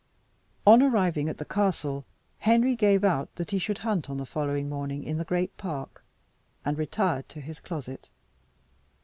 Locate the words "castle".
1.45-2.05